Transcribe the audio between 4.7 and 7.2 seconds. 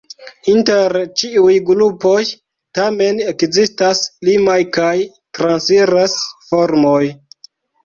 kaj transiraj formoj.